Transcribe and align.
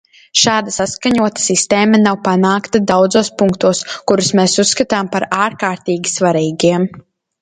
Šāda 0.43 0.71
saskaņota 0.75 1.41
sistēma 1.43 1.99
nav 2.07 2.17
panākta 2.29 2.81
daudzos 2.93 3.29
punktos, 3.43 3.83
kurus 4.13 4.31
mēs 4.41 4.57
uzskatām 4.65 5.13
par 5.17 5.27
ārkārtīgi 5.45 6.15
svarīgiem. 6.19 6.89